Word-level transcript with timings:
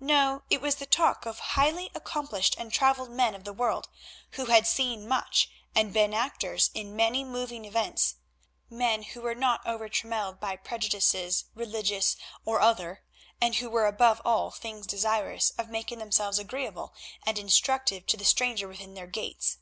No, 0.00 0.42
it 0.50 0.60
was 0.60 0.74
the 0.74 0.86
talk 0.86 1.24
of 1.24 1.38
highly 1.38 1.88
accomplished 1.94 2.56
and 2.58 2.72
travelled 2.72 3.12
men 3.12 3.36
of 3.36 3.44
the 3.44 3.52
world, 3.52 3.88
who 4.30 4.46
had 4.46 4.66
seen 4.66 5.06
much 5.06 5.50
and 5.72 5.92
been 5.92 6.12
actors 6.12 6.72
in 6.74 6.96
many 6.96 7.22
moving 7.22 7.64
events; 7.64 8.16
men 8.68 9.04
who 9.04 9.20
were 9.20 9.36
not 9.36 9.64
overtrammelled 9.64 10.40
by 10.40 10.56
prejudices, 10.56 11.44
religious 11.54 12.16
or 12.44 12.60
other, 12.60 13.04
and 13.40 13.54
who 13.62 13.70
were 13.70 13.86
above 13.86 14.20
all 14.24 14.50
things 14.50 14.84
desirous 14.84 15.50
of 15.50 15.68
making 15.70 16.00
themselves 16.00 16.40
agreeable 16.40 16.92
and 17.24 17.38
instructive 17.38 18.04
to 18.08 18.16
the 18.16 18.24
stranger 18.24 18.66
within 18.66 18.94
their 18.94 19.06
gates. 19.06 19.58